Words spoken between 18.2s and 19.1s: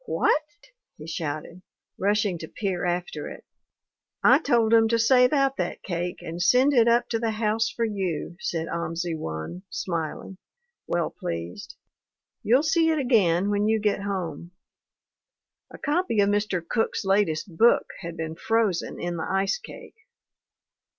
frozen